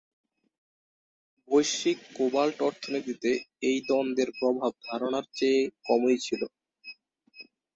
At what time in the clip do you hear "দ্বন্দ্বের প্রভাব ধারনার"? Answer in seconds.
3.87-5.25